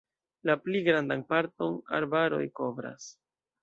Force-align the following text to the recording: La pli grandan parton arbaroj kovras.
La 0.49 0.55
pli 0.63 0.81
grandan 0.87 1.23
parton 1.35 1.79
arbaroj 2.01 2.43
kovras. 2.63 3.11